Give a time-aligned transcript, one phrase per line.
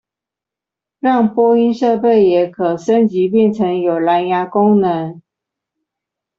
[1.01, 5.21] 讓播音設備也可升級變成有藍芽功能